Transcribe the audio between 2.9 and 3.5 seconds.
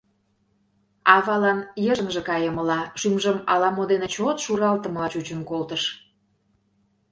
шӱмжым